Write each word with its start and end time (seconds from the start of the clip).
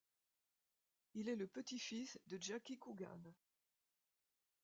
Il 1.13 1.29
est 1.29 1.35
le 1.35 1.45
petit-fils 1.45 2.19
de 2.25 2.39
Jackie 2.41 2.79
Coogan. 2.79 3.21